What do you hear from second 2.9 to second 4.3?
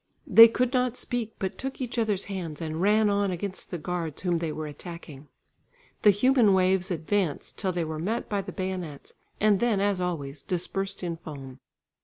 on against the guards